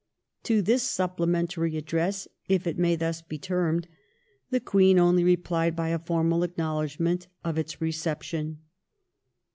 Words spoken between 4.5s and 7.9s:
Queen only replied by a formal acknowledgment of its